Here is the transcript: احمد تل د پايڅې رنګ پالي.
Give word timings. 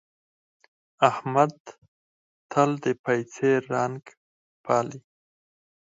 احمد 1.09 1.53
تل 2.51 2.71
د 2.83 2.85
پايڅې 3.03 3.49
رنګ 3.73 4.01
پالي. 4.63 4.99